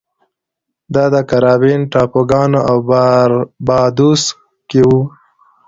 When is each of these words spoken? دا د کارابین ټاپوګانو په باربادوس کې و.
دا 0.93 1.05
د 1.13 1.15
کارابین 1.29 1.79
ټاپوګانو 1.91 2.59
په 2.69 2.73
باربادوس 2.99 4.23
کې 4.69 4.81
و. 4.87 4.89